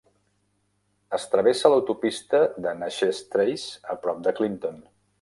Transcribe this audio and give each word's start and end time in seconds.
Es 1.17 1.27
travessa 1.33 1.71
l'autopista 1.75 2.41
de 2.67 2.75
Natchez 2.81 3.23
Trace 3.37 3.87
a 3.97 4.01
prop 4.07 4.29
de 4.29 4.39
Clinton. 4.43 4.87